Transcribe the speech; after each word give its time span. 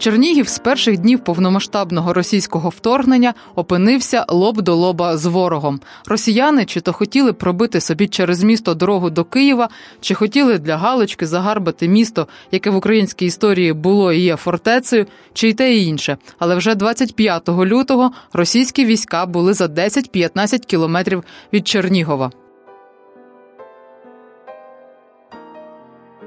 Чернігів 0.00 0.48
з 0.48 0.58
перших 0.58 0.98
днів 0.98 1.24
повномасштабного 1.24 2.12
російського 2.12 2.68
вторгнення 2.68 3.34
опинився 3.54 4.24
лоб 4.28 4.62
до 4.62 4.74
лоба 4.74 5.16
з 5.16 5.26
ворогом. 5.26 5.80
Росіяни 6.06 6.64
чи 6.64 6.80
то 6.80 6.92
хотіли 6.92 7.32
пробити 7.32 7.80
собі 7.80 8.08
через 8.08 8.42
місто 8.42 8.74
дорогу 8.74 9.10
до 9.10 9.24
Києва, 9.24 9.68
чи 10.00 10.14
хотіли 10.14 10.58
для 10.58 10.76
Галочки 10.76 11.26
загарбати 11.26 11.88
місто, 11.88 12.26
яке 12.52 12.70
в 12.70 12.76
українській 12.76 13.26
історії 13.26 13.72
було 13.72 14.12
і 14.12 14.20
є 14.20 14.36
фортецею, 14.36 15.06
чи 15.32 15.48
й 15.48 15.52
те 15.52 15.76
і 15.76 15.86
інше. 15.86 16.16
Але 16.38 16.56
вже 16.56 16.74
25 16.74 17.48
лютого 17.48 18.10
російські 18.32 18.84
війська 18.84 19.26
були 19.26 19.54
за 19.54 19.66
10-15 19.66 20.58
кілометрів 20.58 21.24
від 21.52 21.68
Чернігова. 21.68 22.30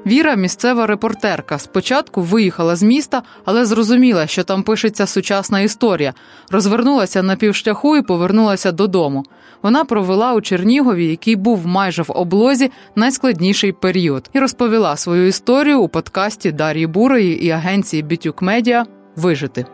Віра, 0.05 0.35
місцева 0.35 0.87
репортерка, 0.87 1.59
спочатку 1.59 2.21
виїхала 2.21 2.75
з 2.75 2.83
міста, 2.83 3.23
але 3.45 3.65
зрозуміла, 3.65 4.27
що 4.27 4.43
там 4.43 4.63
пишеться 4.63 5.07
сучасна 5.07 5.59
історія. 5.59 6.13
Розвернулася 6.51 7.23
на 7.23 7.35
півшляху 7.35 7.97
і 7.97 8.01
повернулася 8.01 8.71
додому. 8.71 9.25
Вона 9.61 9.85
провела 9.85 10.33
у 10.33 10.41
Чернігові, 10.41 11.07
який 11.07 11.35
був 11.35 11.67
майже 11.67 12.01
в 12.01 12.11
облозі, 12.11 12.71
найскладніший 12.95 13.71
період, 13.71 14.29
і 14.33 14.39
розповіла 14.39 14.97
свою 14.97 15.27
історію 15.27 15.81
у 15.81 15.87
подкасті 15.87 16.51
Дар'ї 16.51 16.87
Бурої 16.87 17.45
і 17.45 17.49
агенції 17.49 18.03
Бітюк 18.03 18.41
Медіа 18.41 18.85
Вижити. 19.15 19.65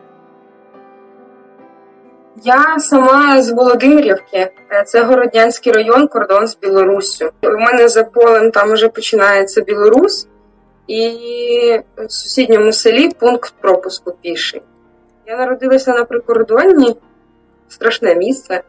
Я 2.43 2.79
сама 2.79 3.41
з 3.41 3.49
Володимирівки, 3.52 4.52
е, 4.71 4.84
це 4.85 5.03
Городнянський 5.03 5.73
район, 5.73 6.07
кордон 6.07 6.48
з 6.48 6.57
Білоруссю. 6.57 7.29
У 7.43 7.59
мене 7.59 7.89
за 7.89 8.03
полем 8.03 8.52
там 8.52 8.73
вже 8.73 8.89
починається 8.89 9.62
Білорусь, 9.62 10.27
і 10.88 11.12
в 11.98 12.12
сусідньому 12.12 12.71
селі 12.71 13.09
пункт 13.20 13.53
пропуску 13.62 14.13
піший. 14.21 14.62
Я 15.27 15.38
народилася 15.38 15.93
на 15.93 16.05
прикордонні, 16.05 16.95
страшне 17.70 18.15
місце, 18.15 18.62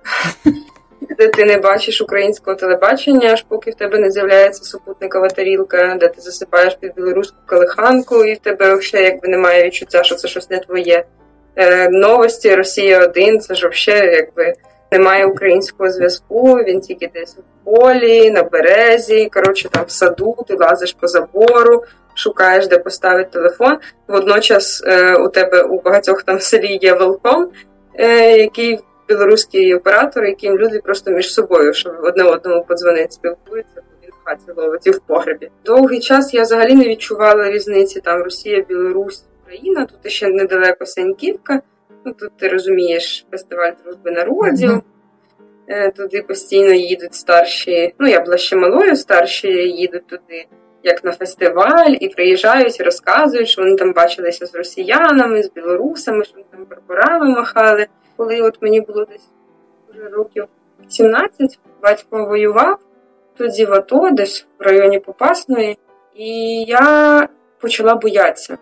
де 1.19 1.29
ти 1.29 1.45
не 1.45 1.59
бачиш 1.59 2.01
українського 2.01 2.57
телебачення, 2.57 3.33
аж 3.33 3.43
поки 3.49 3.71
в 3.71 3.75
тебе 3.75 3.99
не 3.99 4.11
з'являється 4.11 4.65
супутникова 4.65 5.29
тарілка, 5.29 5.97
де 6.01 6.09
ти 6.09 6.21
засипаєш 6.21 6.75
під 6.75 6.95
білоруську 6.95 7.37
калиханку, 7.47 8.25
і 8.25 8.35
в 8.35 8.39
тебе 8.39 8.75
взагалі 8.75 9.07
якби 9.07 9.29
немає 9.29 9.65
відчуття, 9.65 10.03
що 10.03 10.15
це 10.15 10.29
щось 10.29 10.51
не 10.51 10.59
твоє. 10.59 11.05
Е, 11.57 11.89
новості 11.89 12.55
Росія 12.55 13.05
1 13.05 13.41
це 13.41 13.55
ж 13.55 13.69
взагалі 13.69 14.15
якби 14.15 14.55
немає 14.93 15.27
українського 15.27 15.91
зв'язку. 15.91 16.55
Він 16.55 16.81
тільки 16.81 17.11
десь 17.15 17.37
в 17.37 17.65
полі, 17.65 18.31
на 18.31 18.43
березі. 18.43 19.31
Коротше, 19.33 19.69
там 19.69 19.85
в 19.85 19.91
саду, 19.91 20.37
ти 20.49 20.55
лазиш 20.55 20.93
по 20.93 21.07
забору, 21.07 21.85
шукаєш, 22.15 22.67
де 22.67 22.79
поставити 22.79 23.31
телефон. 23.31 23.79
Водночас 24.09 24.83
е, 24.87 25.17
у 25.17 25.29
тебе 25.29 25.63
у 25.63 25.81
багатьох 25.81 26.23
там 26.23 26.41
селі 26.41 26.79
є 26.83 26.95
велком, 26.95 27.49
е, 27.95 28.39
який 28.39 28.81
білоруський 29.09 29.75
оператор, 29.75 30.25
яким 30.25 30.59
люди 30.59 30.81
просто 30.85 31.11
між 31.11 31.35
собою, 31.35 31.75
щоб 31.75 31.93
одне 32.03 32.25
одному 32.25 32.65
подзвонить, 32.65 33.13
спілкуються. 33.13 33.83
Він 34.03 34.11
в 34.11 34.25
хаті 34.25 34.53
ловить 34.57 34.87
і 34.87 34.91
в 34.91 35.01
погребі. 35.01 35.51
Довгий 35.65 36.01
час 36.01 36.35
я 36.35 36.43
взагалі 36.43 36.75
не 36.75 36.85
відчувала 36.85 37.51
різниці 37.51 38.01
там 38.01 38.23
Росія, 38.23 38.65
Білорусь. 38.69 39.25
Україна, 39.51 39.87
тут 39.87 40.13
ще 40.13 40.29
недалеко 40.29 40.87
Саньківка. 40.87 41.63
Ну, 42.05 42.13
Тут 42.13 42.37
ти 42.37 42.49
розумієш 42.49 43.27
фестиваль 43.31 43.73
дружби 43.85 44.11
народів. 44.11 44.71
Mm-hmm. 45.69 45.97
Туди 45.97 46.23
постійно 46.23 46.73
їдуть 46.73 47.15
старші. 47.15 47.95
Ну, 47.99 48.09
я 48.09 48.21
була 48.21 48.37
ще 48.37 48.57
малою, 48.57 48.97
старші 48.97 49.49
їдуть 49.49 50.07
туди, 50.07 50.47
як 50.83 51.05
на 51.05 51.13
фестиваль, 51.13 51.97
і 52.01 52.09
приїжджають 52.09 52.81
і 52.81 52.83
розказують, 52.83 53.49
що 53.49 53.63
вони 53.63 53.77
там 53.77 53.93
бачилися 53.93 54.47
з 54.47 54.55
росіянами, 54.55 55.43
з 55.43 55.51
білорусами, 55.53 56.25
що 56.25 56.35
вони 56.35 56.47
там 56.51 56.67
прапорами 56.67 57.29
махали. 57.31 57.87
Коли 58.17 58.41
от 58.41 58.63
мені 58.63 58.81
було 58.81 59.05
десь 59.05 59.29
вже 59.89 60.09
років 60.09 60.45
17, 60.89 61.59
батько 61.83 62.25
воював 62.25 62.79
тоді 63.37 63.65
в 63.65 63.73
АТО, 63.73 64.11
десь 64.11 64.47
в 64.59 64.63
районі 64.63 64.99
Попасної, 64.99 65.79
і 66.15 66.63
я 66.63 67.29
почала 67.61 67.95
боятися 67.95 68.59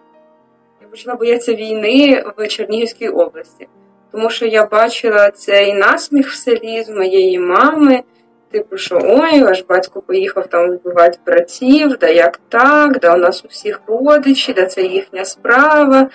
почала 0.90 1.14
боятися 1.14 1.54
війни 1.54 2.24
в 2.36 2.48
Чернігівській 2.48 3.08
області, 3.08 3.68
тому 4.12 4.30
що 4.30 4.46
я 4.46 4.66
бачила 4.66 5.30
цей 5.30 5.74
насміх 5.74 6.30
в 6.30 6.34
селі 6.34 6.82
з 6.82 6.88
моєї 6.88 7.38
мами. 7.38 8.02
Типу, 8.50 8.76
що 8.76 9.00
ой, 9.04 9.42
ваш 9.42 9.64
батько 9.68 10.02
поїхав 10.02 10.46
там 10.46 10.70
вбивати 10.70 11.18
братів, 11.26 11.96
да 12.00 12.08
як 12.08 12.40
так, 12.48 13.00
да 13.00 13.14
у 13.14 13.18
нас 13.18 13.44
у 13.44 13.48
всіх 13.48 13.80
родичі, 13.86 14.52
да 14.52 14.66
це 14.66 14.82
їхня 14.82 15.24
справа, 15.24 16.10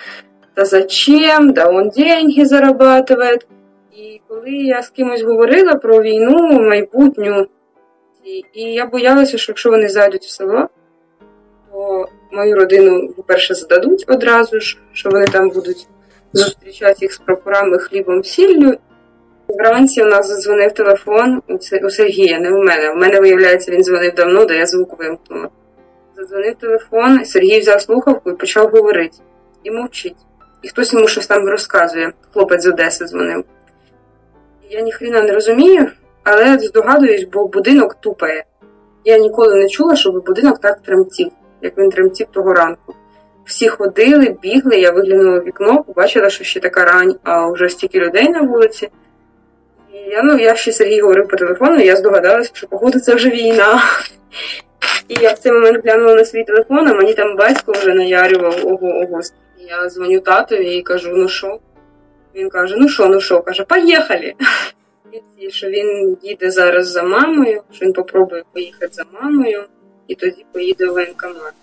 да 0.56 0.64
зачем, 0.64 1.52
да 1.52 1.68
он 1.68 1.88
деньги 1.88 2.44
зарабатує. 2.44 3.38
І 3.96 4.20
коли 4.28 4.50
я 4.50 4.82
з 4.82 4.88
кимось 4.90 5.22
говорила 5.22 5.74
про 5.74 6.02
війну, 6.02 6.60
майбутню, 6.60 7.46
і 8.54 8.62
я 8.62 8.86
боялася, 8.86 9.38
що 9.38 9.52
якщо 9.52 9.70
вони 9.70 9.88
зайдуть 9.88 10.24
в 10.24 10.30
село, 10.30 10.68
то 11.72 12.08
мою 12.34 12.56
родину, 12.56 13.08
по-перше, 13.16 13.54
здадуть 13.54 14.04
одразу 14.08 14.60
ж, 14.60 14.78
що 14.92 15.10
вони 15.10 15.26
там 15.26 15.50
будуть 15.50 15.88
зустрічати 16.32 16.98
їх 17.00 17.12
з 17.12 17.18
прапорами, 17.18 17.78
хлібом, 17.78 18.24
сіллю. 18.24 18.74
Вранці 19.48 20.02
у 20.02 20.06
нас 20.06 20.28
задзвонив 20.28 20.72
телефон 20.72 21.42
у 21.48 21.90
Сергія, 21.90 22.40
не 22.40 22.52
у 22.52 22.62
мене. 22.62 22.90
У 22.90 22.96
мене, 22.96 23.20
виявляється, 23.20 23.72
він 23.72 23.84
дзвонив 23.84 24.14
давно, 24.14 24.44
де 24.44 24.56
я 24.56 24.66
звук 24.66 24.98
вимкнула. 24.98 25.48
Задзвонив 26.16 26.54
телефон, 26.54 27.24
Сергій 27.24 27.60
взяв 27.60 27.80
слухавку 27.80 28.30
і 28.30 28.34
почав 28.34 28.70
говорити. 28.70 29.18
І 29.62 29.70
мовчить. 29.70 30.16
І 30.62 30.68
хтось 30.68 30.92
йому 30.92 31.08
щось 31.08 31.26
там 31.26 31.48
розказує. 31.48 32.12
Хлопець 32.32 32.62
з 32.62 32.66
Одеси 32.66 33.04
дзвонив. 33.04 33.44
Я 34.70 34.80
ніхрена 34.80 35.22
не 35.22 35.32
розумію, 35.32 35.90
але 36.24 36.58
здогадуюсь, 36.58 37.24
бо 37.32 37.48
будинок 37.48 37.94
тупає. 37.94 38.44
Я 39.04 39.18
ніколи 39.18 39.54
не 39.54 39.68
чула, 39.68 39.96
щоб 39.96 40.24
будинок 40.24 40.60
так 40.60 40.80
тремтів 40.80 41.30
як 41.64 41.78
він 41.78 41.90
тремтів 41.90 42.26
того 42.32 42.54
ранку. 42.54 42.94
Всі 43.44 43.68
ходили, 43.68 44.36
бігли, 44.42 44.76
я 44.80 44.90
виглянула 44.90 45.38
в 45.38 45.44
вікно, 45.44 45.82
побачила, 45.82 46.30
що 46.30 46.44
ще 46.44 46.60
така 46.60 46.84
рань, 46.84 47.16
а 47.22 47.46
вже 47.50 47.68
стільки 47.68 48.00
людей 48.00 48.28
на 48.28 48.42
вулиці. 48.42 48.88
І 49.92 49.96
я 49.96 50.22
ну, 50.22 50.38
я 50.38 50.54
ще 50.54 50.72
Сергій 50.72 51.00
говорив 51.00 51.28
по 51.28 51.36
телефону, 51.36 51.76
і 51.76 51.86
я 51.86 51.96
здогадалася, 51.96 52.50
що, 52.52 52.66
походу, 52.66 53.00
це 53.00 53.14
вже 53.14 53.30
війна. 53.30 53.82
І 55.08 55.14
я 55.20 55.32
в 55.32 55.38
цей 55.38 55.52
момент 55.52 55.84
глянула 55.84 56.14
на 56.14 56.24
свій 56.24 56.44
телефон, 56.44 56.88
а 56.88 56.94
мені 56.94 57.14
там 57.14 57.36
батько 57.36 57.72
вже 57.72 57.94
наярював 57.94 58.66
ого 58.66 58.86
ого. 58.86 59.20
Я 59.58 59.88
дзвоню 59.88 60.20
татові 60.20 60.76
і 60.76 60.82
кажу, 60.82 61.12
ну 61.16 61.28
що? 61.28 61.58
Він 62.34 62.48
каже, 62.48 62.76
ну 62.78 62.88
що, 62.88 63.06
ну 63.06 63.20
що, 63.20 63.42
каже, 63.42 63.64
поїхали. 63.64 64.34
Що 65.48 65.68
він 65.68 66.16
їде 66.22 66.50
зараз 66.50 66.88
за 66.88 67.02
мамою, 67.02 67.62
що 67.72 67.86
він 67.86 67.92
попробує 67.92 68.42
поїхати 68.52 68.88
за 68.92 69.04
мамою 69.20 69.64
і 70.08 70.14
тоді 70.14 70.44
поїде 70.52 70.86
в 70.86 70.92
воєнкомат. 70.92 71.54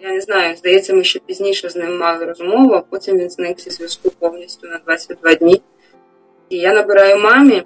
Я 0.00 0.12
не 0.12 0.20
знаю, 0.20 0.56
здається, 0.56 0.94
ми 0.94 1.04
ще 1.04 1.18
пізніше 1.18 1.70
з 1.70 1.76
ним 1.76 1.98
мали 1.98 2.24
розмову, 2.24 2.74
а 2.74 2.80
потім 2.80 3.18
він 3.18 3.30
зник 3.30 3.60
зі 3.60 3.70
зв'язку 3.70 4.10
повністю 4.18 4.68
на 4.68 4.78
22 4.78 5.34
дні. 5.34 5.62
І 6.48 6.56
я 6.56 6.74
набираю 6.74 7.18
мамі 7.18 7.62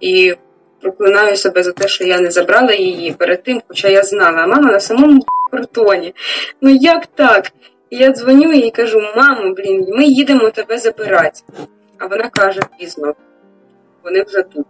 і 0.00 0.34
проклинаю 0.80 1.36
себе 1.36 1.62
за 1.62 1.72
те, 1.72 1.88
що 1.88 2.04
я 2.04 2.20
не 2.20 2.30
забрала 2.30 2.72
її 2.72 3.12
перед 3.12 3.42
тим, 3.42 3.62
хоча 3.68 3.88
я 3.88 4.02
знала, 4.02 4.38
а 4.38 4.46
мама 4.46 4.72
на 4.72 4.80
самому 4.80 5.24
картоні. 5.50 6.14
Ну 6.60 6.70
як 6.70 7.06
так? 7.06 7.52
І 7.90 7.96
я 7.96 8.12
дзвоню 8.12 8.52
їй 8.52 8.70
кажу: 8.70 9.00
мамо, 9.16 9.54
блін, 9.54 9.86
ми 9.88 10.04
їдемо 10.04 10.50
тебе 10.50 10.78
забирати. 10.78 11.40
А 11.98 12.06
вона 12.06 12.28
каже: 12.28 12.60
пізно, 12.78 13.14
вони 14.04 14.22
вже 14.22 14.42
тут. 14.42 14.66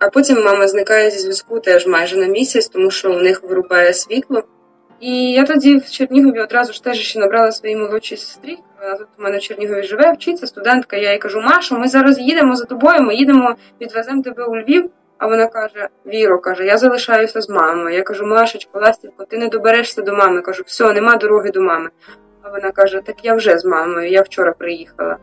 А 0.00 0.10
потім 0.10 0.44
мама 0.44 0.68
зникає 0.68 1.10
зі 1.10 1.18
зв'язку 1.18 1.60
теж 1.60 1.86
майже 1.86 2.16
на 2.16 2.26
місяць, 2.26 2.68
тому 2.68 2.90
що 2.90 3.12
у 3.12 3.20
них 3.20 3.42
вирубає 3.42 3.94
світло. 3.94 4.42
І 5.00 5.32
я 5.32 5.44
тоді 5.44 5.76
в 5.76 5.90
Чернігові 5.90 6.40
одразу 6.40 6.72
ж 6.72 6.84
теж 6.84 6.98
ще 6.98 7.18
набрала 7.18 7.52
своїй 7.52 7.76
молодшій 7.76 8.16
сестрі. 8.16 8.58
Вона 8.82 8.94
тут 8.94 9.06
у 9.18 9.22
мене 9.22 9.38
в 9.38 9.40
Чернігові 9.40 9.82
живе, 9.82 10.12
вчиться 10.12 10.46
студентка. 10.46 10.96
Я 10.96 11.12
їй 11.12 11.18
кажу, 11.18 11.40
Машу, 11.40 11.78
ми 11.78 11.88
зараз 11.88 12.18
їдемо 12.18 12.56
за 12.56 12.64
тобою, 12.64 13.02
ми 13.02 13.14
їдемо, 13.14 13.54
відвеземо 13.80 14.22
тебе 14.22 14.44
у 14.44 14.56
Львів. 14.56 14.90
А 15.18 15.26
вона 15.26 15.46
каже: 15.46 15.88
Віро, 16.06 16.38
каже, 16.38 16.64
я 16.64 16.78
залишаюся 16.78 17.40
з 17.40 17.48
мамою. 17.48 17.96
Я 17.96 18.02
кажу, 18.02 18.26
Машечко, 18.26 18.80
ластівко, 18.80 19.24
ти 19.24 19.38
не 19.38 19.48
доберешся 19.48 20.02
до 20.02 20.12
мами. 20.14 20.42
Кажу, 20.42 20.62
все, 20.66 20.92
нема 20.92 21.16
дороги 21.16 21.50
до 21.50 21.62
мами. 21.62 21.90
А 22.42 22.50
вона 22.50 22.70
каже: 22.70 23.00
Так 23.04 23.16
я 23.24 23.34
вже 23.34 23.58
з 23.58 23.64
мамою, 23.64 24.10
я 24.10 24.22
вчора 24.22 24.52
приїхала. 24.52 25.16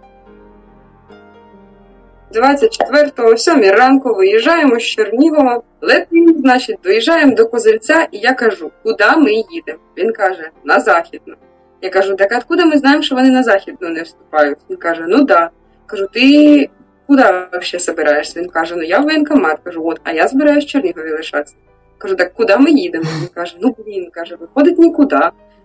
24-го, 2.34 3.30
о 3.30 3.38
7 3.38 3.62
ранку 3.62 4.14
виїжджаємо 4.14 4.80
з 4.80 4.84
Чернігова, 4.84 5.62
летимо, 5.82 6.34
значить, 6.40 6.78
доїжджаємо 6.84 7.36
до 7.36 7.48
Козельця, 7.48 8.08
і 8.12 8.18
я 8.18 8.34
кажу, 8.34 8.72
куди 8.84 9.06
ми 9.18 9.32
їдемо? 9.32 9.80
Він 9.98 10.14
каже, 10.14 10.50
на 10.64 10.80
Західну. 10.80 11.36
Я 11.82 11.90
кажу, 11.90 12.16
так 12.16 12.32
откуда 12.38 12.66
ми 12.66 12.78
знаємо, 12.78 13.04
що 13.04 13.16
вони 13.16 13.30
на 13.30 13.44
Західну 13.44 13.90
не 13.90 14.02
вступають? 14.02 14.58
Він 14.70 14.78
каже, 14.78 15.06
ну 15.08 15.24
да. 15.24 15.50
Кажу, 15.86 16.08
ти 16.14 16.70
куди 17.08 17.24
взагалі 17.24 17.80
збираєшся? 17.80 18.42
Він 18.42 18.50
каже, 18.50 18.76
ну 18.76 18.84
я 18.84 19.00
в 19.00 19.04
воєнкомат. 19.04 19.60
Кажу, 19.64 19.88
от, 19.88 20.02
а 20.04 20.12
я 20.12 20.28
збираюсь 20.28 20.66
в 20.66 20.68
Чернігові 20.68 21.12
лишатися. 21.12 21.56
Кажу, 21.98 22.16
так 22.16 22.34
куди 22.34 22.58
ми 22.58 22.72
їдемо? 22.72 23.06
Він 23.22 23.28
каже, 23.28 23.58
ну 23.62 23.76
блін, 23.78 24.10
каже, 24.12 24.36
виходить 24.36 24.80
нікуди. 24.80 25.20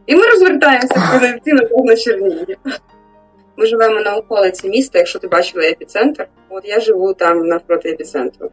І 0.07 0.17
ми 0.17 0.27
розвертаємося 0.27 0.95
позиційно 1.13 1.85
на 1.85 1.97
Чернігів. 1.97 2.57
Ми 3.57 3.67
живемо 3.67 4.01
на 4.01 4.17
околиці 4.17 4.69
міста, 4.69 4.99
якщо 4.99 5.19
ти 5.19 5.29
бачила 5.29 5.65
епіцентр. 5.65 6.29
От 6.49 6.65
я 6.65 6.81
живу 6.81 7.15
там 7.15 7.47
навпроти 7.47 7.89
епіцентру. 7.89 8.51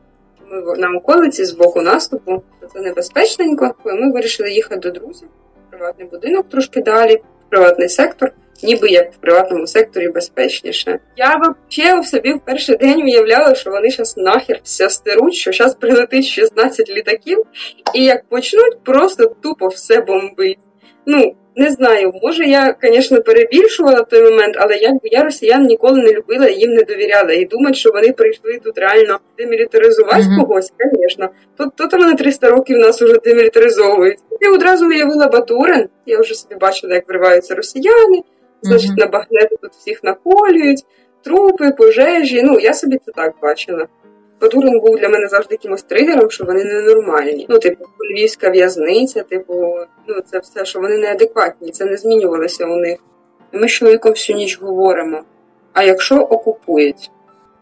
Ми 0.51 0.77
на 0.77 0.97
околиці 0.97 1.45
з 1.45 1.51
боку 1.51 1.81
наступу, 1.81 2.43
це 2.73 2.79
небезпечненько. 2.79 3.75
Ми 3.85 4.11
вирішили 4.11 4.51
їхати 4.51 4.79
до 4.79 4.91
друзів, 4.99 5.27
приватний 5.69 6.07
будинок 6.07 6.49
трошки 6.49 6.81
далі, 6.81 7.21
приватний 7.49 7.89
сектор, 7.89 8.31
ніби 8.63 8.89
як 8.89 9.13
в 9.13 9.17
приватному 9.17 9.67
секторі 9.67 10.09
безпечніше. 10.09 10.99
Я 11.17 11.41
взагалі 11.75 12.01
в 12.01 12.05
собі 12.05 12.33
в 12.33 12.39
перший 12.39 12.77
день 12.77 13.01
уявляла, 13.01 13.55
що 13.55 13.71
вони 13.71 13.89
зараз 13.89 14.17
нахер 14.17 14.59
все 14.63 14.89
стеруть, 14.89 15.33
що 15.33 15.51
зараз 15.51 15.75
прилетить 15.75 16.25
16 16.25 16.89
літаків, 16.89 17.43
і 17.93 18.03
як 18.03 18.25
почнуть 18.29 18.83
просто 18.83 19.35
тупо 19.41 19.67
все 19.67 20.01
бомбить. 20.01 20.59
Ну, 21.05 21.35
не 21.59 21.71
знаю, 21.71 22.11
може 22.23 22.45
я, 22.45 22.75
звісно, 22.83 23.21
перебільшувала 23.21 24.01
в 24.01 24.07
той 24.07 24.23
момент, 24.31 24.55
але 24.59 24.75
якби 24.75 24.99
я 25.03 25.23
росіян 25.23 25.65
ніколи 25.65 26.01
не 26.01 26.13
любила 26.13 26.47
і 26.47 26.59
їм 26.59 26.71
не 26.71 26.83
довіряла. 26.83 27.33
І 27.33 27.45
думати, 27.45 27.73
що 27.73 27.91
вони 27.91 28.13
прийшли 28.13 28.59
тут 28.63 28.77
реально 28.77 29.19
демілітаризувати 29.37 30.21
mm-hmm. 30.21 30.45
когось, 30.47 30.73
звісно. 30.93 31.29
Тут 31.57 31.69
тут 31.75 31.93
вони 31.93 32.15
300 32.15 32.49
років 32.49 32.77
нас 32.77 33.01
вже 33.01 33.17
демілітаризовують. 33.17 34.17
Я 34.41 34.53
одразу 34.53 34.87
уявила 34.87 35.27
Батурин. 35.27 35.87
Я 36.05 36.19
вже 36.19 36.33
собі 36.33 36.55
бачила, 36.55 36.93
як 36.93 37.09
вриваються 37.09 37.55
росіяни, 37.55 38.23
значить, 38.61 38.91
mm-hmm. 38.91 38.99
на 38.99 39.07
багнети 39.07 39.55
тут 39.61 39.71
всіх 39.71 40.03
наколюють, 40.03 40.85
трупи, 41.23 41.71
пожежі. 41.71 42.43
Ну, 42.43 42.59
я 42.59 42.73
собі 42.73 42.97
це 43.05 43.11
так 43.11 43.33
бачила. 43.41 43.87
Батурин 44.41 44.79
був 44.79 44.99
для 44.99 45.09
мене 45.09 45.27
завжди 45.27 45.55
якимось 45.55 45.83
тригером, 45.83 46.31
що 46.31 46.45
вони 46.45 46.63
ненормальні. 46.63 47.45
Ну, 47.49 47.59
типу, 47.59 47.85
львівська 48.11 48.49
в'язниця, 48.49 49.23
типу, 49.23 49.77
ну 50.07 50.21
це 50.31 50.39
все, 50.39 50.65
що 50.65 50.79
вони 50.79 50.97
неадекватні, 50.97 51.71
це 51.71 51.85
не 51.85 51.97
змінювалося 51.97 52.65
у 52.65 52.75
них. 52.75 52.99
Ми 53.51 53.67
з 53.67 53.71
чоловіком 53.71 54.11
всю 54.11 54.37
ніч 54.37 54.59
говоримо. 54.61 55.23
А 55.73 55.83
якщо 55.83 56.15
окупують, 56.15 57.11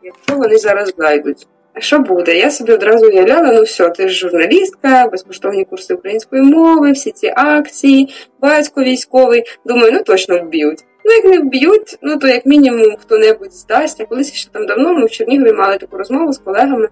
якщо 0.03 0.35
вони 0.35 0.57
зараз 0.57 0.94
зайдуть, 0.97 1.47
а 1.74 1.79
що 1.79 2.00
буде? 2.00 2.38
Я 2.38 2.51
собі 2.51 2.74
одразу 2.74 3.07
уявляла, 3.07 3.51
ну 3.51 3.62
все, 3.62 3.89
ти 3.89 4.09
ж 4.09 4.19
журналістка, 4.19 5.07
безкоштовні 5.12 5.65
курси 5.65 5.94
української 5.94 6.41
мови, 6.41 6.91
всі 6.91 7.12
ці 7.12 7.33
акції, 7.35 8.13
батько 8.41 8.83
військовий. 8.83 9.44
Думаю, 9.65 9.91
ну 9.94 10.03
точно 10.03 10.39
вб'ють. 10.39 10.83
Ну, 11.07 11.13
як 11.13 11.25
не 11.25 11.39
вб'ють, 11.39 11.98
ну 12.01 12.18
то 12.18 12.27
як 12.27 12.45
мінімум 12.45 12.95
хто-небудь 13.00 13.54
здасть. 13.54 14.01
А 14.01 14.06
колись 14.06 14.33
ще 14.33 14.51
там 14.51 14.65
давно 14.65 14.94
ми 14.94 15.06
в 15.06 15.09
Чернігові 15.09 15.54
мали 15.54 15.77
таку 15.77 15.98
розмову 15.98 16.33
з 16.33 16.38
колегами 16.38 16.89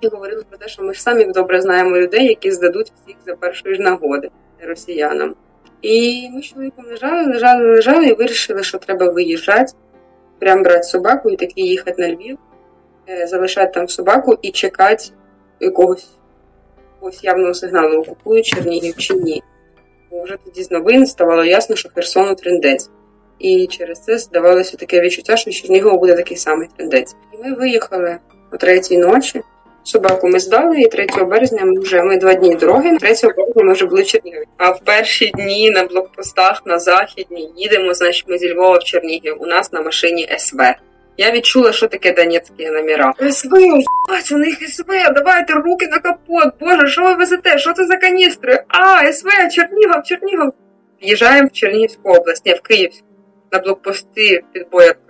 і 0.00 0.08
говорили 0.08 0.42
про 0.48 0.58
те, 0.58 0.68
що 0.68 0.82
ми 0.82 0.94
ж 0.94 1.02
самі 1.02 1.24
добре 1.24 1.60
знаємо 1.60 1.96
людей, 1.96 2.26
які 2.26 2.50
здадуть 2.50 2.92
всіх 2.94 3.16
за 3.26 3.36
першої 3.36 3.74
ж 3.74 3.82
нагоди 3.82 4.30
росіянам. 4.62 5.34
І 5.82 6.28
ми 6.32 6.42
з 6.42 6.44
чоловіком 6.44 6.84
лежали, 6.84 7.32
лежали, 7.32 7.70
лежали 7.74 8.06
і 8.06 8.14
вирішили, 8.14 8.62
що 8.62 8.78
треба 8.78 9.10
виїжджати, 9.10 9.72
прям 10.38 10.62
брати 10.62 10.82
собаку 10.82 11.30
і 11.30 11.36
таки 11.36 11.60
їхати 11.60 12.02
на 12.02 12.08
Львів, 12.08 12.38
е, 13.08 13.26
залишати 13.26 13.72
там 13.72 13.88
собаку 13.88 14.38
і 14.42 14.50
чекати 14.50 15.04
якогось 15.60 16.08
якогось 16.94 17.24
явного 17.24 17.54
сигналу, 17.54 18.00
окупують 18.00 18.46
Чернігів 18.46 18.96
чи 18.96 19.14
ні. 19.14 19.42
Бо 20.10 20.22
вже 20.22 20.36
тоді 20.44 20.62
з 20.62 20.70
новин 20.70 21.06
ставало 21.06 21.44
ясно, 21.44 21.76
що 21.76 21.88
Херсону 21.94 22.34
трендець. 22.34 22.90
І 23.38 23.66
через 23.66 24.04
це 24.04 24.18
здавалося 24.18 24.76
таке 24.76 25.00
відчуття, 25.00 25.36
що 25.36 25.50
Чернігов 25.50 26.00
буде 26.00 26.14
такий 26.14 26.36
самий 26.36 26.68
трендець. 26.76 27.16
І 27.32 27.48
ми 27.48 27.54
виїхали 27.54 28.18
о 28.52 28.56
третій 28.56 28.98
ночі. 28.98 29.40
Собаку 29.84 30.28
ми 30.28 30.38
здали, 30.38 30.80
і 30.80 30.88
3 30.88 31.06
березня 31.24 31.64
ми 31.64 31.80
вже 31.80 32.02
ми 32.02 32.16
два 32.16 32.34
дні 32.34 32.54
дороги. 32.54 32.96
3 32.98 33.14
березня 33.22 33.64
ми 33.64 33.72
вже 33.72 33.86
були 33.86 34.02
в 34.02 34.06
Чернігові. 34.06 34.44
А 34.56 34.70
в 34.70 34.80
перші 34.84 35.30
дні 35.34 35.70
на 35.70 35.84
блокпостах 35.84 36.62
на 36.66 36.78
західній 36.78 37.52
їдемо. 37.56 37.94
Значить, 37.94 38.24
ми 38.28 38.38
зі 38.38 38.54
Львова 38.54 38.78
в 38.78 38.84
Чернігів. 38.84 39.36
У 39.42 39.46
нас 39.46 39.72
на 39.72 39.82
машині 39.82 40.28
СВ. 40.38 40.58
Я 41.16 41.30
відчула, 41.30 41.72
що 41.72 41.86
таке 41.86 42.12
донецькі 42.12 42.66
номера. 42.70 43.12
СВ, 43.30 43.52
у 44.32 44.38
них 44.38 44.68
СВ, 44.68 44.86
давайте 45.14 45.52
руки 45.52 45.86
на 45.86 45.98
капот. 45.98 46.54
Боже, 46.60 46.88
що 46.88 47.04
ви 47.04 47.14
везете? 47.14 47.58
Що 47.58 47.72
це 47.72 47.86
за 47.86 47.96
каністри? 47.96 48.62
А, 48.68 49.12
СВ, 49.12 49.28
Чернігов, 49.54 50.02
Чернігов. 50.04 50.52
В'їжджаємо 51.02 51.48
в 51.48 51.52
Чернігівську 51.52 52.12
область, 52.12 52.46
ні, 52.46 52.54
в 52.54 52.60
Київську 52.60 53.07
на 53.52 53.58
блокпости 53.58 54.42
під 54.52 54.70
бояркою. 54.70 55.08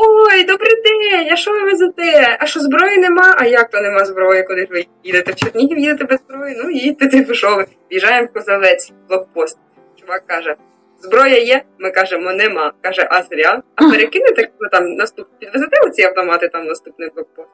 Ой, 0.00 0.44
добрий 0.44 0.74
день! 0.82 1.28
А 1.32 1.36
що 1.36 1.52
ви 1.52 1.64
везете? 1.64 2.36
А 2.40 2.46
що 2.46 2.60
зброї 2.60 2.98
нема? 2.98 3.34
А 3.38 3.46
як 3.46 3.70
то 3.70 3.80
нема 3.80 4.04
зброї, 4.04 4.42
куди 4.42 4.60
ж 4.60 4.68
ви 4.70 4.86
їдете? 5.04 5.32
В 5.32 5.34
Чернігів 5.34 5.78
їдете 5.78 6.04
без 6.04 6.18
зброї? 6.28 6.56
Ну 6.64 6.70
їдьте, 6.70 7.08
типу, 7.08 7.34
що 7.34 7.56
ви? 7.56 7.66
В'їжджаємо 7.90 8.28
в 8.28 8.32
Козовець, 8.32 8.92
блокпост. 9.08 9.58
Чувак 10.00 10.26
каже: 10.26 10.56
зброя 11.00 11.38
є? 11.38 11.62
Ми 11.78 11.90
кажемо, 11.90 12.32
нема. 12.32 12.72
Каже, 12.80 13.08
а 13.10 13.22
зря. 13.22 13.62
А 13.74 13.82
перекинете 13.90 14.48
ну, 14.60 14.68
там 14.68 14.94
наступ 14.94 15.26
підвезете 15.38 15.80
оці 15.86 16.02
автомати 16.02 16.48
там 16.48 16.66
наступний 16.66 17.10
блокпост? 17.14 17.48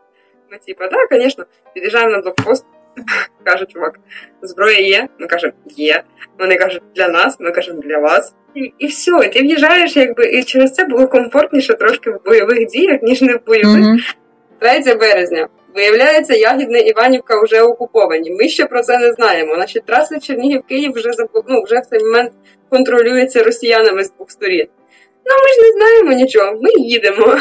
Ми 0.51 0.59
типа, 0.59 0.89
так, 0.89 1.09
звісно, 1.13 1.45
під'їжджаємо 1.75 2.11
на 2.11 2.19
блокпост. 2.19 2.67
Каже 3.45 3.67
чувак, 3.67 4.01
зброя 4.43 4.79
є? 4.79 5.09
Ми 5.19 5.27
кажемо, 5.27 5.53
є. 5.67 6.03
Вони 6.39 6.57
кажуть, 6.57 6.83
для 6.97 7.09
нас, 7.09 7.37
ми 7.41 7.51
кажемо, 7.51 7.81
для 7.81 7.99
вас. 7.99 8.35
І, 8.55 8.73
і 8.79 8.87
все, 8.87 9.11
і 9.25 9.29
ти 9.29 9.43
в'їжджаєш, 9.43 9.97
якби 9.97 10.27
і 10.27 10.45
через 10.45 10.73
це 10.73 10.85
було 10.85 11.09
комфортніше 11.09 11.75
трошки 11.75 12.11
в 12.11 12.21
бойових 12.25 12.67
діях, 12.67 13.03
ніж 13.03 13.23
не 13.23 13.35
в 13.35 13.47
бойових. 13.47 13.85
Mm-hmm. 14.61 14.83
3 14.83 14.95
березня. 14.95 15.49
Виявляється, 15.75 16.35
Ягідне 16.35 16.81
Іванівка 16.81 17.43
вже 17.43 17.63
окуповані. 17.63 18.31
Ми 18.31 18.49
ще 18.49 18.67
про 18.67 18.83
це 18.83 18.99
не 18.99 19.13
знаємо. 19.13 19.55
Значить, 19.55 19.85
траси 19.87 20.21
Чернігів-Київ 20.21 20.93
вже 20.93 21.11
ну, 21.49 21.63
вже 21.63 21.79
в 21.79 21.87
цей 21.87 22.05
момент 22.05 22.33
контролюється 22.71 23.45
росіянами 23.45 24.05
з 24.05 24.13
двох 24.13 24.31
сторін. 24.31 24.67
Ну 25.27 25.33
ми 25.33 25.49
ж 25.55 25.63
не 25.63 25.73
знаємо 25.73 26.13
нічого. 26.13 26.59
Ми 26.63 26.71
їдемо. 26.77 27.37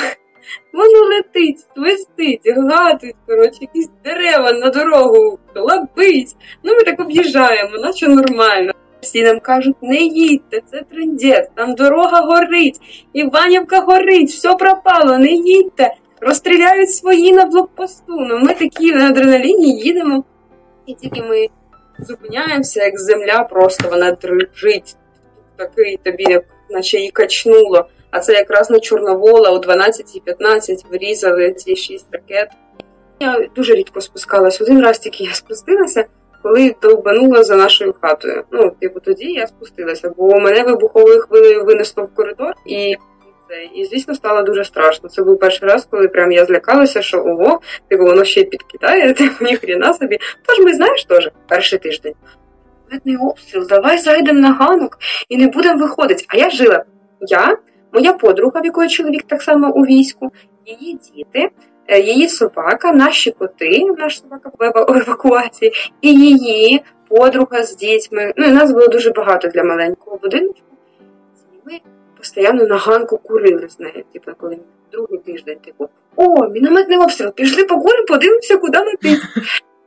Воно 0.74 1.06
летить, 1.10 1.60
свистить, 1.76 2.56
гладить, 2.56 3.16
коротше, 3.28 3.58
якісь 3.62 3.90
дерева 4.04 4.52
на 4.52 4.70
дорогу 4.70 5.40
лабить. 5.56 6.36
Ну 6.64 6.76
ми 6.76 6.84
так 6.84 7.00
об'їжджаємо, 7.00 7.78
наче 7.78 8.08
нормально. 8.08 8.74
Всі 9.02 9.24
нам 9.24 9.40
кажуть, 9.40 9.76
не 9.82 9.98
їдьте, 9.98 10.62
це 10.72 10.82
трендець, 10.92 11.50
там 11.56 11.76
дорога 11.76 12.22
горить, 12.22 12.80
Іванівка 13.14 13.80
горить, 13.80 14.30
все 14.30 14.56
пропало, 14.56 15.18
не 15.18 15.32
їдьте, 15.32 15.94
розстріляють 16.22 16.92
свої 16.92 17.34
на 17.34 17.46
блокпосту. 17.46 18.14
Ну 18.20 18.40
ми 18.40 18.54
такі 18.54 18.94
на 18.94 19.08
адреналіні 19.08 19.80
їдемо, 19.80 20.24
і 20.86 20.94
тільки 20.94 21.22
ми 21.22 21.48
зупиняємося, 22.00 22.84
як 22.84 23.00
земля 23.00 23.44
просто 23.44 23.90
вона 23.90 24.12
дрижить, 24.12 24.96
такий 25.58 25.98
тобі, 26.04 26.24
як 26.24 26.44
наче 26.70 26.98
її 26.98 27.12
качнуло. 27.12 27.86
А 28.14 28.20
це 28.20 28.34
якраз 28.34 28.70
на 28.70 28.80
Чорновола 28.80 29.50
о 29.50 29.58
12.15 29.58 30.90
вирізали 30.92 31.54
ці 31.54 31.76
шість 31.76 32.08
ракет. 32.12 32.50
Я 33.20 33.48
дуже 33.56 33.74
рідко 33.74 34.02
спускалась. 34.02 34.62
Один 34.62 34.82
раз 34.82 35.00
тільки 35.00 35.24
я 35.24 35.34
спустилася, 35.34 36.06
коли 36.44 36.76
довбанула 36.82 37.44
за 37.44 37.56
нашою 37.56 37.94
хатою. 38.02 38.44
Ну, 38.52 38.72
типу, 38.82 39.00
тоді 39.00 39.26
я 39.26 39.48
спустилася, 39.48 40.14
бо 40.18 40.40
мене 40.40 40.64
вибуховою 40.64 41.22
хвилею 41.22 41.66
винесло 41.66 42.04
в 42.04 42.16
коридор 42.16 42.54
і. 42.66 42.96
І, 43.76 43.86
звісно, 43.86 44.16
стало 44.16 44.44
дуже 44.44 44.64
страшно. 44.64 45.10
Це 45.10 45.24
був 45.24 45.40
перший 45.40 45.70
раз, 45.70 45.88
коли 45.92 46.08
прям 46.08 46.32
я 46.32 46.46
злякалася, 46.46 47.02
що 47.02 47.24
ого, 47.24 47.60
типу 47.88 48.04
воно 48.04 48.24
ще 48.24 48.42
й 48.42 48.44
підкидає, 48.44 49.14
типу 49.14 49.46
ніхрена 49.46 49.94
собі. 49.94 50.18
Тож 50.46 50.60
ми 50.60 50.74
знаєш 50.74 51.06
теж 51.06 51.30
перший 51.48 51.80
тиждень. 51.80 52.14
Видний 52.92 53.18
обстріл, 53.18 53.68
давай 53.68 53.98
зайдемо 53.98 54.40
на 54.40 54.54
ганок 54.54 54.98
і 55.30 55.38
не 55.38 55.48
будемо 55.48 55.80
виходити. 55.80 56.26
А 56.28 56.38
я 56.38 56.50
жила. 56.50 56.84
Я 57.22 57.58
моя 57.94 58.14
подруга, 58.14 58.62
в 58.62 58.66
якої 58.66 58.90
чоловік 58.90 59.24
так 59.28 59.42
само 59.42 59.74
у 59.74 59.82
війську, 59.82 60.32
її 60.66 61.00
діти, 61.16 61.50
е, 61.88 62.00
її 62.00 62.30
собака, 62.30 62.92
наші 62.92 63.32
коти, 63.32 63.86
наш 63.98 64.22
собака 64.22 64.52
в 64.60 64.98
евакуації, 64.98 65.72
і 66.02 66.14
її 66.14 66.82
подруга 67.08 67.64
з 67.64 67.76
дітьми. 67.76 68.34
Ну 68.38 68.46
і 68.46 68.52
нас 68.52 68.72
було 68.72 68.88
дуже 68.88 69.12
багато 69.12 69.48
для 69.48 69.64
маленького 69.64 70.18
будиночку. 70.18 70.66
Ми 71.66 71.80
постійно 72.18 72.68
на 72.68 72.78
ганку 72.78 73.18
курили 73.18 73.70
з 73.70 73.80
нею, 73.80 74.04
типу, 74.14 74.32
коли 74.38 74.58
другий 74.92 75.20
тиждень, 75.20 75.58
типу, 75.66 75.90
о, 76.16 76.48
мінометний 76.48 76.98
обстріл, 76.98 77.32
пішли 77.32 77.64
покуримо, 77.64 78.06
подивимося, 78.08 78.58
куди 78.58 78.78
летить. 78.78 79.20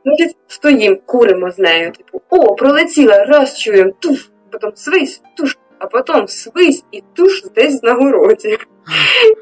Значить, 0.05 0.35
стоїмо, 0.47 0.97
куримо 1.05 1.51
з 1.51 1.59
нею, 1.59 1.91
типу, 1.91 2.21
о, 2.29 2.55
пролетіла, 2.55 3.25
раз 3.25 3.59
чуємо, 3.59 3.91
туф, 3.99 4.27
потім 4.51 4.71
свись, 4.75 5.21
туш 5.37 5.57
а 5.79 5.87
потім 5.87 6.27
свись 6.27 6.83
і 6.91 7.03
туш 7.13 7.43
десь 7.55 7.83
на 7.83 7.93
городі. 7.93 8.57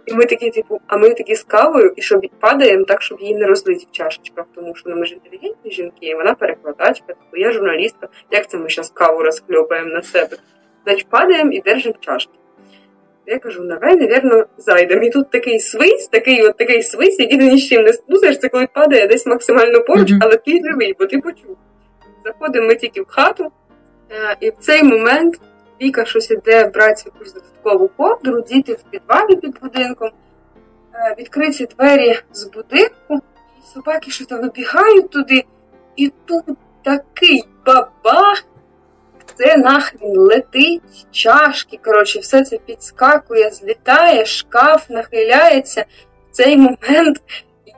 І 0.05 0.13
ми 0.13 0.25
такі, 0.25 0.49
типу, 0.49 0.79
а 0.87 0.97
ми 0.97 1.09
такі 1.09 1.35
з 1.35 1.43
кавою, 1.43 1.93
і 1.95 2.01
щоб 2.01 2.21
падаємо 2.39 2.85
так, 2.85 3.01
щоб 3.01 3.21
її 3.21 3.35
не 3.35 3.45
розлить 3.45 3.87
в 3.91 3.91
чашечках, 3.91 4.45
тому 4.55 4.75
що 4.75 4.89
ну, 4.89 4.95
ми 4.95 5.05
ж 5.05 5.13
інтелігентні 5.13 5.71
жінки, 5.71 6.05
і 6.05 6.15
вона 6.15 6.33
перекладачка, 6.33 7.07
типу, 7.07 7.37
я 7.37 7.51
журналістка. 7.51 8.07
Як 8.31 8.49
це 8.49 8.57
ми 8.57 8.69
зараз 8.69 8.89
каву 8.89 9.23
розхльопаємо 9.23 9.89
на 9.89 10.01
себе? 10.01 10.37
Значить, 10.85 11.07
падаємо 11.09 11.51
і 11.51 11.61
держимо 11.61 11.95
чашки. 11.99 12.31
Я 13.27 13.39
кажу, 13.39 13.63
давай, 13.63 13.95
навірно, 13.95 14.45
зайдемо. 14.57 15.03
І 15.03 15.09
тут 15.09 15.29
такий 15.29 15.59
свись, 15.59 16.07
такий 16.07 16.43
от 16.43 16.57
такий 16.57 16.83
свись, 16.83 17.19
який 17.19 17.37
ти 17.37 17.45
ні 17.45 17.57
з 17.57 17.69
чим 17.69 17.83
не 17.83 17.93
спутаєш, 17.93 18.39
це 18.39 18.49
коли 18.49 18.67
падає 18.73 19.07
десь 19.07 19.25
максимально 19.25 19.81
поруч, 19.81 20.11
але 20.21 20.37
ти 20.37 20.61
живий, 20.71 20.95
бо 20.99 21.05
ти 21.05 21.17
почув. 21.17 21.57
Заходимо 22.25 22.67
ми 22.67 22.75
тільки 22.75 23.01
в 23.01 23.05
хату, 23.07 23.51
е, 24.11 24.37
і 24.39 24.49
в 24.49 24.53
цей 24.59 24.83
момент 24.83 25.39
Віка 25.81 26.05
щось 26.05 26.31
іде 26.31 26.67
брати 26.67 27.03
якусь 27.05 27.33
додаткову 27.33 27.87
ковдру, 27.87 28.41
діти 28.41 28.73
в 28.73 28.83
підвалі 28.83 29.35
під 29.35 29.59
будинком, 29.59 30.09
е, 30.93 31.15
відкриті 31.19 31.67
двері 31.77 32.19
з 32.31 32.43
будинку, 32.43 33.15
і 33.59 33.73
собаки 33.73 34.11
що 34.11 34.25
то 34.25 34.37
вибігають 34.37 35.09
туди, 35.09 35.45
і 35.95 36.11
тут 36.25 36.43
такий 36.83 37.43
бабах, 37.65 38.43
це 39.37 39.57
нахрін 39.57 40.17
летить, 40.17 41.07
чашки, 41.11 41.79
коротше, 41.83 42.19
все 42.19 42.43
це 42.43 42.57
підскакує, 42.57 43.51
злітає, 43.51 44.25
шкаф 44.25 44.89
нахиляється. 44.89 45.85
В 46.31 46.35
цей 46.35 46.57
момент 46.57 47.21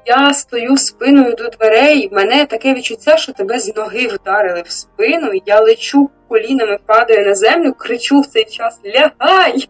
я 0.08 0.34
стою 0.34 0.78
спиною 0.78 1.36
до 1.36 1.50
дверей, 1.50 2.10
в 2.12 2.14
мене 2.14 2.46
таке 2.46 2.74
відчуття, 2.74 3.18
що 3.18 3.34
тебе 3.34 3.60
з 3.60 3.76
ноги 3.76 4.08
вдарили 4.08 4.64
в 4.66 4.72
спину. 4.72 5.32
Я 5.46 5.62
лечу 5.62 6.10
колінами, 6.28 6.78
падаю 6.86 7.26
на 7.26 7.36
землю, 7.36 7.74
кричу 7.74 8.20
в 8.20 8.26
цей 8.26 8.46
час 8.46 8.80
Лягай! 8.86 9.70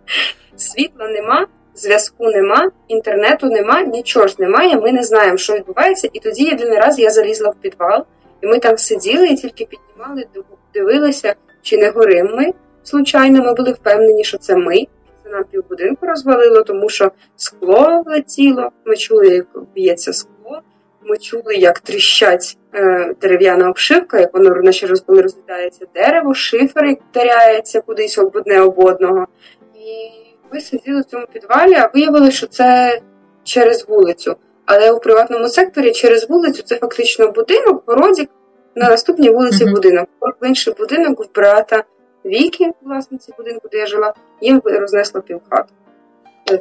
Світла 0.55 1.07
нема, 1.07 1.47
зв'язку 1.75 2.29
нема, 2.29 2.71
інтернету 2.87 3.47
нема, 3.47 3.81
нічого 3.81 4.27
ж 4.27 4.35
немає. 4.39 4.75
Ми 4.75 4.91
не 4.91 5.03
знаємо, 5.03 5.37
що 5.37 5.53
відбувається. 5.53 6.09
І 6.13 6.19
тоді 6.19 6.43
єдиний 6.43 6.79
раз 6.79 6.99
я 6.99 7.09
залізла 7.09 7.49
в 7.49 7.55
підвал, 7.55 8.05
і 8.41 8.47
ми 8.47 8.59
там 8.59 8.77
сиділи 8.77 9.27
і 9.27 9.35
тільки 9.35 9.65
піднімали, 9.65 10.25
дивилися, 10.73 11.35
чи 11.61 11.77
не 11.77 11.89
горим 11.89 12.35
ми. 12.35 12.53
Случайно 12.83 13.43
ми 13.43 13.53
були 13.53 13.71
впевнені, 13.71 14.23
що 14.23 14.37
це 14.37 14.55
ми. 14.55 14.85
Це 15.27 15.33
нам 15.33 15.43
півбудинку 15.51 16.05
розвалило, 16.05 16.63
тому 16.63 16.89
що 16.89 17.11
скло 17.35 18.03
влетіло. 18.05 18.69
Ми 18.85 18.97
чули, 18.97 19.27
як 19.27 19.45
б'ється 19.75 20.13
скло. 20.13 20.61
Ми 21.03 21.17
чули, 21.17 21.55
як 21.55 21.79
тріщать 21.79 22.57
е, 22.73 23.13
дерев'яна 23.21 23.69
обшивка, 23.69 24.19
як 24.19 24.33
воно 24.33 24.55
наче 24.55 24.93
коли 25.07 25.21
розглядається 25.21 25.85
дерево, 25.95 26.33
шифер 26.33 26.85
як 26.85 26.99
вдаряється 27.11 27.81
кудись 27.81 28.17
об 28.17 28.35
одне 28.35 28.61
об 28.61 28.79
одного. 28.79 29.27
І 29.75 30.09
ми 30.53 30.61
сиділи 30.61 31.01
в 31.01 31.05
цьому 31.05 31.25
підвалі, 31.33 31.73
а 31.73 31.91
виявили, 31.93 32.31
що 32.31 32.47
це 32.47 32.99
через 33.43 33.85
вулицю. 33.87 34.35
Але 34.65 34.91
у 34.91 34.99
приватному 34.99 35.49
секторі 35.49 35.91
через 35.91 36.29
вулицю 36.29 36.63
це 36.63 36.75
фактично 36.75 37.31
будинок, 37.31 37.83
городік, 37.85 38.29
на 38.75 38.89
наступній 38.89 39.29
вулиці 39.29 39.65
mm-hmm. 39.65 39.71
будинок. 39.71 40.09
В 40.41 40.47
інший 40.47 40.73
будинок 40.79 41.25
в 41.25 41.35
брата 41.35 41.83
Віки, 42.27 42.71
власниці 42.81 43.33
будинку, 43.37 43.69
де 43.71 43.77
я 43.77 43.85
жила, 43.85 44.13
їм 44.41 44.61
рознесло 44.65 45.21
півхату. 45.21 45.73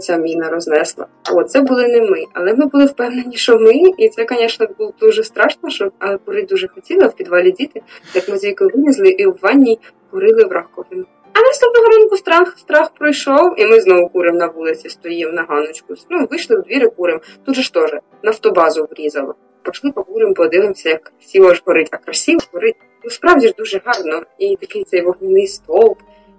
Ця 0.01 0.17
міна 0.17 0.49
рознесла. 0.49 1.07
О, 1.33 1.45
це 1.45 1.61
були 1.61 1.89
не 1.89 2.01
ми, 2.01 2.25
але 2.33 2.55
ми 2.55 2.67
були 2.67 2.85
впевнені, 2.85 3.37
що 3.37 3.59
ми, 3.59 3.75
і 3.99 4.09
це, 4.09 4.27
звісно, 4.31 4.67
було 4.79 4.93
дуже 5.01 5.25
страшно, 5.25 5.71
що 5.71 5.91
але 5.99 6.19
курити 6.19 6.47
дуже 6.47 6.69
хотіла 6.69 7.07
в 7.07 7.17
підвалі 7.17 7.53
діти, 7.53 7.83
як 8.15 8.29
ми 8.29 8.39
з 8.39 8.45
вікою 8.45 8.71
вилізли 8.75 9.09
і 9.09 9.27
в 9.27 9.39
ванні 9.43 9.79
курили 10.11 10.45
в 10.45 10.53
раковину. 10.53 11.05
А 11.33 11.41
наступного 11.41 11.87
ранку 11.87 12.17
страх 12.17 12.59
страх 12.59 12.91
пройшов, 12.99 13.61
і 13.61 13.67
ми 13.67 13.81
знову 13.81 14.09
куримо 14.09 14.39
на 14.39 14.47
вулиці, 14.47 14.89
стоїмо 14.89 15.33
на 15.33 15.43
ганочку. 15.43 15.95
Ну, 16.11 16.27
вийшли 16.31 16.57
в 16.57 16.63
двір 16.63 16.83
і 16.83 16.89
куримо. 16.89 17.21
Тут 17.47 17.55
же 17.55 17.63
ж 17.63 17.75
теж 17.75 17.91
нафтобазу 18.23 18.89
врізало. 18.91 19.35
Пішли 19.63 19.93
покуримо, 19.93 20.35
подивимося, 20.35 20.89
як 20.89 21.13
сіло 21.21 21.55
ж 21.55 21.63
горить, 21.67 21.89
а 21.93 21.97
красиво 21.97 22.41
горить. 22.53 22.77
Ну 23.07 23.13
справді 23.13 23.47
ж 23.47 23.55
дуже 23.59 23.81
гарно. 23.85 24.23
І 24.39 24.57
такий 24.57 24.85
цей 24.85 25.03
вогняний 25.03 25.47
стовп, 25.47 25.99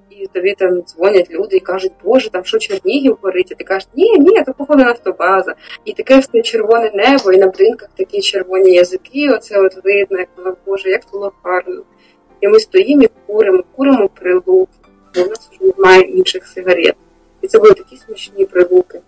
і 0.10 0.28
тобі 0.28 0.56
там 0.58 0.82
дзвонять 0.82 1.32
люди 1.32 1.58
і 1.58 1.60
кажуть, 1.60 1.92
Боже, 2.04 2.30
там 2.30 2.46
що 2.46 2.60
Чернігів 2.60 3.18
горить? 3.22 3.52
А 3.52 3.56
ти 3.56 3.64
кажеш, 3.64 3.90
ні, 3.96 4.20
ні, 4.20 4.44
то 4.44 4.54
походу 4.54 4.84
нафтобаза. 4.84 5.56
І 5.86 5.94
таке 5.94 6.20
все 6.20 6.42
червоне 6.42 6.92
небо, 6.94 7.32
і 7.32 7.38
на 7.38 7.48
будинках 7.48 7.90
такі 7.98 8.22
червоні 8.22 8.72
язики. 8.72 9.30
Оце 9.30 9.62
от 9.62 9.76
видно, 9.84 10.20
як 10.20 10.30
воно 10.38 10.56
Боже, 10.66 10.90
як 10.90 11.02
було 11.12 11.32
гарно. 11.44 11.84
І 12.42 12.48
ми 12.48 12.60
стоїмо 12.60 13.04
і 13.04 13.10
куримо, 13.28 13.64
куримо 13.76 14.10
прилуки, 14.10 14.72
бо 15.16 15.24
в 15.24 15.28
нас 15.28 15.50
вже 15.52 15.72
немає 15.78 16.02
інших 16.02 16.48
сигарет. 16.48 16.96
І 17.42 17.48
це 17.48 17.60
були 17.60 17.74
такі 17.74 17.98
смішні 17.98 18.46
прилуки. 18.46 19.00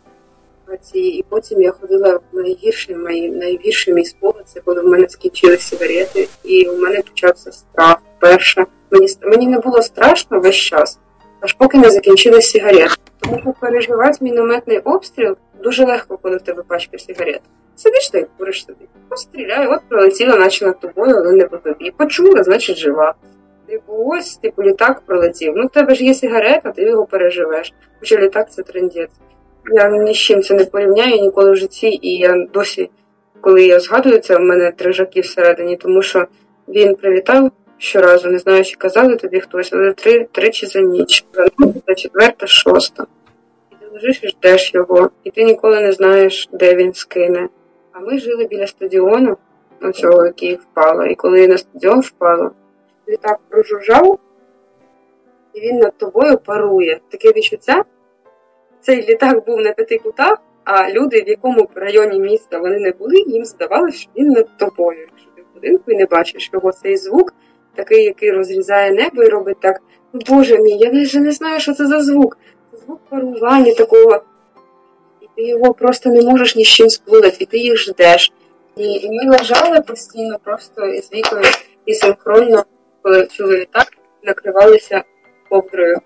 І 0.93 1.25
потім 1.29 1.61
я 1.61 1.71
ходила 1.71 2.19
в 2.31 2.35
найгірший, 2.35 2.95
мої, 2.95 3.29
найгірший 3.29 3.93
мій 3.93 4.05
спогад, 4.05 4.43
це 4.45 4.59
коли 4.65 4.81
в 4.81 4.87
мене 4.87 5.09
скінчилися 5.09 5.63
сигарети, 5.63 6.27
і 6.43 6.65
у 6.65 6.77
мене 6.77 7.01
почався 7.01 7.51
страх. 7.51 7.97
Перша. 8.19 8.65
Мені 8.91 9.07
мені 9.21 9.47
не 9.47 9.59
було 9.59 9.81
страшно 9.81 10.39
весь 10.39 10.55
час, 10.55 10.99
аж 11.41 11.53
поки 11.53 11.77
не 11.77 11.89
закінчились 11.89 12.51
сигарети. 12.51 12.95
Тому 13.19 13.55
переживати 13.61 14.17
мінометний 14.21 14.79
обстріл 14.79 15.35
дуже 15.63 15.85
легко, 15.85 16.17
коли 16.17 16.37
в 16.37 16.41
тебе 16.41 16.63
пачка 16.67 16.97
сигарет. 16.97 17.41
Сидиш 17.75 18.09
та 18.09 18.17
й 18.17 18.25
куриш 18.37 18.65
собі. 18.65 18.85
Постріляю, 19.09 19.71
от 19.71 19.81
пролетіла, 19.89 20.35
наче 20.35 20.65
над 20.65 20.79
тобою, 20.79 21.15
але 21.17 21.31
не 21.31 21.45
по 21.45 21.57
тобі. 21.57 21.91
Почула, 21.91 22.43
значить 22.43 22.77
жива. 22.77 23.13
Типу, 23.67 23.93
ось, 24.07 24.37
типу, 24.37 24.63
літак 24.63 25.01
пролетів. 25.05 25.53
Ну, 25.55 25.65
в 25.65 25.69
тебе 25.69 25.95
ж 25.95 26.03
є 26.03 26.13
сигарета, 26.13 26.71
ти 26.71 26.83
його 26.83 27.05
переживеш. 27.05 27.73
Хоча 27.99 28.17
літак 28.17 28.51
це 28.51 28.63
трендець. 28.63 29.11
Я 29.71 29.89
ні 29.89 30.13
з 30.13 30.17
чим 30.17 30.41
це 30.41 30.53
не 30.53 30.65
порівняю 30.65 31.21
ніколи 31.21 31.51
в 31.51 31.55
житті, 31.55 31.99
і 32.01 32.17
я 32.17 32.45
досі, 32.53 32.89
коли 33.41 33.65
я 33.65 33.79
згадую 33.79 34.19
це, 34.19 34.37
в 34.37 34.41
мене 34.41 34.71
трижаки 34.71 35.21
всередині, 35.21 35.77
тому 35.77 36.01
що 36.01 36.27
він 36.67 36.95
прилітав 36.95 37.51
щоразу, 37.77 38.29
не 38.29 38.39
знаю, 38.39 38.63
чи 38.63 38.75
казали 38.75 39.15
тобі 39.15 39.39
хтось, 39.39 39.73
але 39.73 39.93
три, 39.93 40.27
тричі 40.31 40.65
за 40.65 40.81
ніч. 40.81 41.25
За 41.87 41.95
четверта, 41.95 42.47
шоста. 42.47 43.05
І 43.71 43.75
ти 43.75 43.91
лежиш 43.93 44.19
і 44.23 44.27
ждеш 44.27 44.73
його, 44.73 45.09
і 45.23 45.31
ти 45.31 45.43
ніколи 45.43 45.81
не 45.81 45.91
знаєш, 45.91 46.49
де 46.51 46.75
він 46.75 46.93
скине. 46.93 47.49
А 47.91 47.99
ми 47.99 48.19
жили 48.19 48.45
біля 48.45 48.67
стадіону, 48.67 49.37
цього, 49.95 50.25
який 50.25 50.55
впало. 50.55 51.05
І 51.05 51.15
коли 51.15 51.47
на 51.47 51.57
стадіон 51.57 51.99
впало, 51.99 52.51
літак 53.09 53.39
прожужжав, 53.49 54.19
і 55.53 55.59
він 55.59 55.77
над 55.77 55.97
тобою 55.97 56.37
парує. 56.37 56.99
Таке 57.09 57.29
відчуття 57.29 57.83
цей 58.81 59.07
літак 59.07 59.45
був 59.45 59.61
на 59.61 59.71
п'яти 59.71 59.97
кутах, 59.97 60.37
а 60.63 60.91
люди, 60.91 61.21
в 61.21 61.27
якому 61.27 61.63
б 61.63 61.69
районі 61.75 62.19
міста 62.19 62.59
вони 62.59 62.79
не 62.79 62.91
були, 62.91 63.15
їм 63.27 63.45
здавалося, 63.45 63.97
що 63.97 64.09
він 64.17 64.27
над 64.27 64.57
тобою. 64.57 64.99
Якщо 64.99 65.29
ти 65.35 65.41
в 65.41 65.45
будинку 65.53 65.91
і 65.91 65.95
не 65.95 66.05
бачиш 66.05 66.49
його 66.53 66.71
цей 66.71 66.97
звук, 66.97 67.33
такий, 67.75 68.03
який 68.03 68.31
розрізає 68.31 68.91
небо 68.91 69.23
і 69.23 69.29
робить 69.29 69.59
так. 69.59 69.81
«Ну, 70.13 70.21
Боже 70.27 70.59
мій, 70.59 70.77
я 70.77 70.89
вже 70.89 71.19
не 71.19 71.31
знаю, 71.31 71.59
що 71.59 71.73
це 71.73 71.87
за 71.87 72.01
звук. 72.01 72.37
Це 72.71 72.77
звук 72.77 72.99
парування 73.09 73.73
такого. 73.73 74.21
І 75.21 75.25
ти 75.35 75.43
його 75.43 75.73
просто 75.73 76.09
не 76.09 76.21
можеш 76.21 76.55
ні 76.55 76.63
з 76.63 76.67
чим 76.67 76.89
сплутати, 76.89 77.37
і 77.39 77.45
ти 77.45 77.57
їх 77.57 77.77
ждеш. 77.77 78.31
І, 78.75 78.83
і 78.83 79.09
ми 79.09 79.37
лежали 79.37 79.81
постійно, 79.81 80.37
просто 80.43 80.85
із 80.85 81.13
вікою 81.13 81.43
і 81.85 81.93
синхронно, 81.93 82.65
коли 83.01 83.27
чули 83.27 83.57
літак, 83.57 83.87
накривалися 84.23 85.03
ковдрою 85.49 85.97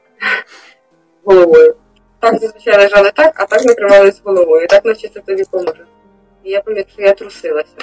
головою. 1.23 1.75
Так 2.23 2.39
зазвичай 2.39 2.77
лежали 2.77 3.11
так, 3.15 3.33
а 3.35 3.45
так 3.45 3.65
накривались 3.65 4.21
головою. 4.23 4.63
І 4.63 4.67
так 4.67 4.97
це 4.97 5.19
тобі 5.25 5.43
поможе. 5.51 5.85
І 6.43 6.51
я 6.51 6.61
пам'ятаю, 6.61 6.93
що 6.93 7.01
я 7.01 7.13
трусилася. 7.13 7.75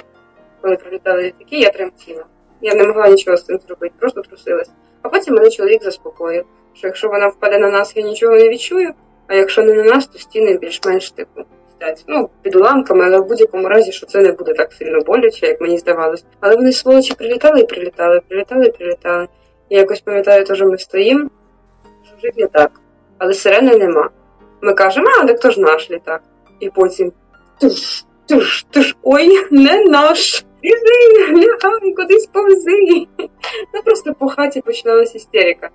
Коли 0.61 0.77
прилітали 0.77 1.23
літаки, 1.23 1.59
я 1.59 1.71
тремтіла. 1.71 2.25
Я 2.61 2.75
не 2.75 2.85
могла 2.85 3.09
нічого 3.09 3.37
з 3.37 3.45
цим 3.45 3.59
зробити, 3.67 3.95
просто 3.99 4.23
трусилась. 4.23 4.71
А 5.03 5.09
потім 5.09 5.35
мене 5.35 5.51
чоловік 5.51 5.83
заспокоїв, 5.83 6.45
що 6.75 6.87
якщо 6.87 7.09
вона 7.09 7.29
впаде 7.29 7.59
на 7.59 7.71
нас, 7.71 7.97
я 7.97 8.03
нічого 8.03 8.37
не 8.37 8.49
відчую, 8.49 8.93
а 9.27 9.35
якщо 9.35 9.63
не 9.63 9.75
на 9.75 9.83
нас, 9.83 10.07
то 10.07 10.19
стіни 10.19 10.59
більш-менш 10.59 11.11
типу. 11.11 11.41
Ну, 12.07 12.31
під 12.43 12.57
уламками, 12.57 13.05
але 13.05 13.19
в 13.19 13.27
будь-якому 13.27 13.69
разі, 13.69 13.93
що 13.93 14.07
це 14.07 14.21
не 14.21 14.33
буде 14.33 14.55
так 14.55 14.73
сильно 14.73 15.01
боляче, 15.01 15.47
як 15.47 15.61
мені 15.61 15.79
здавалось. 15.79 16.25
Але 16.41 16.57
вони 16.57 16.73
сволочі 16.73 17.15
прилітали 17.15 17.61
і 17.61 17.67
прилітали, 17.67 18.21
прилітали 18.29 18.67
і 18.67 18.71
прилітали. 18.71 19.29
І 19.69 19.77
якось 19.77 20.01
пам'ятаю, 20.01 20.45
теж 20.45 20.63
ми 20.63 20.79
стоїмо, 20.79 21.31
жужить 22.11 22.39
літак, 22.39 22.71
але 23.19 23.35
сирени 23.35 23.77
нема. 23.77 24.11
Ми 24.63 24.75
кажемо, 24.75 25.07
а 25.23 25.27
так 25.27 25.41
то 25.41 25.51
ж 25.51 25.61
наш 25.61 25.91
літак. 25.91 26.23
І 26.61 26.71
потім 26.71 27.13
туш, 27.61 28.05
туш, 28.29 28.67
туш, 28.71 28.97
ой, 29.03 29.47
не 29.51 29.85
наш. 29.85 30.45
Іди, 30.63 31.33
лягай, 31.33 31.93
кудись 31.97 32.27
повзи. 32.27 33.07
Ну 33.75 33.83
просто 33.85 34.15
по 34.15 34.29
хаті 34.29 34.61
починалася 34.61 35.19
істерика. 35.19 35.71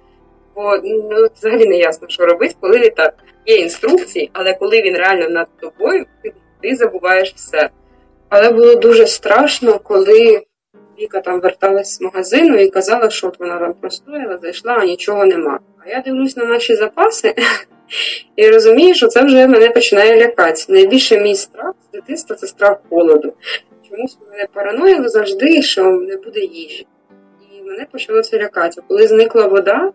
Бо 0.56 0.78
ну, 0.84 1.28
взагалі 1.36 1.66
не 1.66 1.78
ясно, 1.78 2.08
що 2.10 2.26
робити, 2.26 2.56
коли 2.62 2.80
літак. 2.80 3.14
Є 3.46 3.56
інструкції, 3.56 4.30
але 4.34 4.54
коли 4.54 4.82
він 4.82 4.98
реально 4.98 5.30
над 5.30 5.48
тобою, 5.60 6.06
ти, 6.24 6.34
ти 6.62 6.76
забуваєш 6.76 7.34
все. 7.36 7.70
Але 8.30 8.52
було 8.52 8.76
дуже 8.76 9.08
страшно, 9.08 9.80
коли 9.80 10.46
Віка 11.00 11.22
там 11.22 11.42
верталась 11.42 11.98
з 11.98 12.02
магазину 12.02 12.58
і 12.58 12.70
казала, 12.70 13.10
що 13.10 13.28
от 13.28 13.40
вона 13.40 13.60
там 13.60 13.74
простояла, 13.74 14.38
зайшла, 14.38 14.74
а 14.74 14.86
нічого 14.86 15.26
нема. 15.26 15.60
А 15.86 15.90
я 15.90 16.02
дивлюсь 16.02 16.38
на 16.38 16.46
наші 16.46 16.76
запаси. 16.76 17.36
І 18.36 18.50
розумію, 18.50 18.96
що 18.96 19.08
це 19.08 19.24
вже 19.24 19.48
мене 19.48 19.70
починає 19.70 20.22
лякати. 20.22 20.62
Найбільше 20.70 21.20
мій 21.20 21.36
страх 21.36 21.74
з 21.90 21.92
дитинства 21.92 22.36
це 22.36 22.48
страх 22.48 22.78
холоду. 22.90 23.34
Чомусь 23.90 24.18
мене 24.32 24.48
параноїло 24.54 25.10
завжди, 25.10 25.62
що 25.62 25.84
не 25.84 26.18
буде 26.18 26.40
їжі. 26.40 26.88
І 27.52 27.62
мене 27.62 27.88
почало 27.92 28.22
це 28.22 28.40
лякати. 28.40 28.82
Коли 28.88 29.08
зникла 29.08 29.48
вода, 29.48 29.92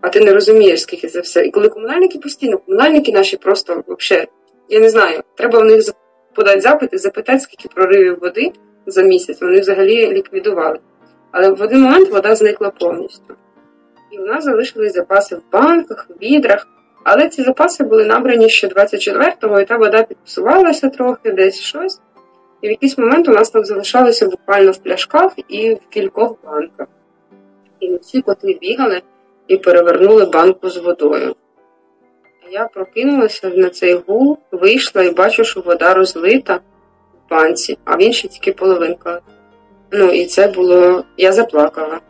а 0.00 0.08
ти 0.08 0.20
не 0.20 0.32
розумієш, 0.32 0.80
скільки 0.80 1.08
це 1.08 1.20
все. 1.20 1.46
І 1.46 1.50
коли 1.50 1.68
комунальники 1.68 2.18
постійно, 2.18 2.58
комунальники 2.58 3.12
наші 3.12 3.36
просто 3.36 3.82
взагалі, 3.86 4.28
я 4.68 4.80
не 4.80 4.90
знаю, 4.90 5.22
треба 5.34 5.58
в 5.58 5.64
них 5.64 5.84
подати 6.34 6.60
запити, 6.60 6.98
запитати, 6.98 7.40
скільки 7.40 7.68
проривів 7.74 8.18
води 8.20 8.52
за 8.86 9.02
місяць, 9.02 9.40
вони 9.40 9.60
взагалі 9.60 10.12
ліквідували. 10.12 10.78
Але 11.30 11.50
в 11.50 11.62
один 11.62 11.80
момент 11.80 12.10
вода 12.10 12.34
зникла 12.34 12.70
повністю. 12.70 13.34
І 14.10 14.18
у 14.18 14.26
нас 14.26 14.44
залишились 14.44 14.94
запаси 14.94 15.36
в 15.36 15.42
банках, 15.52 16.06
в 16.08 16.22
відрах. 16.22 16.66
Але 17.04 17.28
ці 17.28 17.42
запаси 17.42 17.84
були 17.84 18.04
набрані 18.04 18.48
ще 18.48 18.68
24-го, 18.68 19.60
і 19.60 19.64
та 19.64 19.76
вода 19.76 20.02
підпсувалася 20.02 20.88
трохи, 20.88 21.32
десь 21.32 21.60
щось. 21.60 22.00
І 22.62 22.68
в 22.68 22.70
якийсь 22.70 22.98
момент 22.98 23.28
у 23.28 23.32
нас 23.32 23.50
там 23.50 23.64
залишалося 23.64 24.28
буквально 24.28 24.70
в 24.70 24.76
пляшках 24.76 25.32
і 25.48 25.74
в 25.74 25.88
кількох 25.88 26.34
банках. 26.44 26.86
І 27.80 27.96
всі 27.96 28.22
коти 28.22 28.58
бігали 28.60 29.02
і 29.48 29.56
перевернули 29.56 30.24
банку 30.24 30.70
з 30.70 30.76
водою. 30.76 31.34
Я 32.50 32.64
прокинулася 32.64 33.48
на 33.48 33.68
цей 33.68 33.94
гул, 33.94 34.38
вийшла 34.52 35.02
і 35.02 35.10
бачу, 35.10 35.44
що 35.44 35.60
вода 35.60 35.94
розлита 35.94 36.54
в 36.54 37.30
банці, 37.30 37.78
а 37.84 37.96
в 37.96 38.02
іншій 38.02 38.28
тільки 38.28 38.52
половинка. 38.52 39.20
Ну 39.90 40.12
і 40.12 40.26
це 40.26 40.48
було. 40.48 41.04
Я 41.16 41.32
заплакала. 41.32 42.00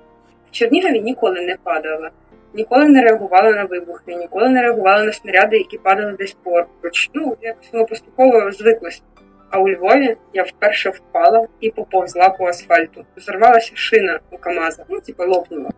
В 0.49 0.51
Чернігові 0.51 1.01
ніколи 1.01 1.41
не 1.41 1.57
падала, 1.63 2.11
ніколи 2.59 2.89
не 2.89 3.03
реагувала 3.03 3.51
на 3.51 3.65
вибухи, 3.65 4.15
ніколи 4.15 4.49
не 4.49 4.63
реагувала 4.63 5.05
на 5.05 5.13
снаряди, 5.13 5.59
які 5.59 5.79
падали 5.79 6.13
десь 6.13 6.37
поруч. 6.43 7.11
Ну, 7.15 7.37
якось 7.43 7.73
воно 7.73 7.87
поступово 7.87 8.53
звиклося. 8.53 9.03
А 9.51 9.59
у 9.59 9.69
Львові 9.69 10.17
я 10.35 10.43
вперше 10.43 10.91
впала 10.91 11.47
і 11.61 11.71
поповзла 11.71 12.29
по 12.29 12.47
асфальту. 12.47 13.05
Зорвалася 13.17 13.73
шина 13.75 14.21
у 14.31 14.39
Камаза, 14.39 14.85
ну, 14.89 15.01
типу, 15.01 15.25
лопнула. 15.25 15.71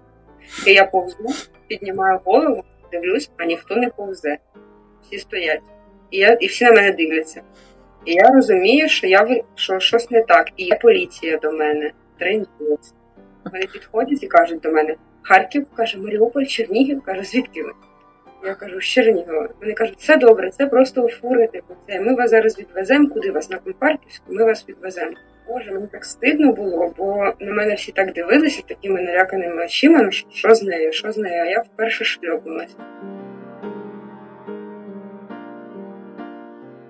І 0.66 0.72
я 0.72 0.84
повзу, 0.84 1.28
піднімаю 1.68 2.20
голову, 2.24 2.64
дивлюсь, 2.92 3.30
а 3.36 3.44
ніхто 3.44 3.76
не 3.76 3.88
повзе. 3.88 4.38
Всі 5.02 5.18
стоять. 5.18 5.62
І 6.10 6.18
я, 6.18 6.32
і 6.32 6.46
всі 6.46 6.64
на 6.64 6.72
мене 6.72 6.92
дивляться. 6.92 7.42
І 8.04 8.14
я 8.14 8.30
розумію, 8.30 8.88
що 8.88 9.06
я 9.06 9.42
що 9.54 9.80
щось 9.80 10.10
не 10.10 10.22
так. 10.22 10.48
І 10.56 10.64
є 10.64 10.78
поліція 10.82 11.36
до 11.36 11.52
мене, 11.52 11.90
трендець. 12.18 12.94
Вони 13.52 13.66
підходять 13.66 14.22
і 14.22 14.26
кажуть 14.26 14.60
до 14.60 14.72
мене: 14.72 14.96
Харків, 15.22 15.66
каже, 15.76 15.98
Маріуполь, 15.98 16.44
Чернігів, 16.44 17.02
каже, 17.02 17.22
звідки 17.22 17.62
ви? 17.62 17.72
Я 18.44 18.54
кажу, 18.54 18.80
з 18.80 18.84
Чернігова. 18.84 19.48
Вони 19.60 19.72
кажуть, 19.72 19.98
все 19.98 20.16
добре, 20.16 20.50
це 20.50 20.66
просто 20.66 21.08
фури, 21.08 21.46
типу, 21.46 21.74
це 21.88 22.00
ми 22.00 22.14
вас 22.14 22.30
зараз 22.30 22.58
відвеземо, 22.58 23.08
куди 23.08 23.30
вас 23.30 23.50
на 23.50 23.58
Компарківську, 23.58 24.34
ми 24.34 24.44
вас 24.44 24.64
відвеземо. 24.68 25.12
Боже, 25.48 25.72
мені 25.72 25.86
так 25.92 26.04
стидно 26.04 26.52
було, 26.52 26.94
бо 26.98 27.32
на 27.40 27.52
мене 27.52 27.74
всі 27.74 27.92
так 27.92 28.12
дивилися 28.12 28.62
такими 28.66 29.02
наляканими 29.02 29.64
очима, 29.64 30.02
ну 30.02 30.10
що, 30.10 30.54
з 30.54 30.62
нею, 30.62 30.92
що 30.92 31.12
з 31.12 31.16
нею, 31.16 31.42
а 31.42 31.46
я 31.46 31.60
вперше 31.60 32.04
шльопнулася. 32.04 32.74